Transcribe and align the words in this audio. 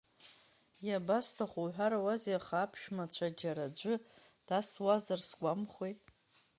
Иабасҭаху 0.87 1.61
уҳәарауазеи, 1.65 2.37
аха 2.39 2.57
аԥшәмацәа 2.61 3.27
џьара 3.39 3.63
аӡәы 3.67 3.95
дасуазар 4.47 5.19
сгәамхәи! 5.27 5.93